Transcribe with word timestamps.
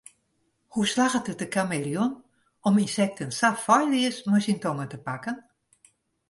Hoe 0.73 0.85
slagget 0.91 1.29
it 1.31 1.41
de 1.41 1.47
kameleon 1.55 2.11
om 2.67 2.79
ynsekten 2.83 3.29
sa 3.39 3.49
feilleas 3.65 4.17
mei 4.29 4.41
syn 4.43 4.59
tonge 4.63 4.85
te 4.89 4.97
pakken? 5.07 5.37